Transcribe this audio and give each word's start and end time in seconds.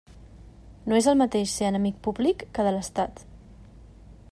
No 0.91 0.97
és 0.99 1.09
el 1.11 1.19
mateix 1.19 1.51
ser 1.59 1.67
enemic 1.73 2.01
públic 2.09 2.47
que 2.57 2.67
de 2.69 2.75
l'estat. 2.77 3.25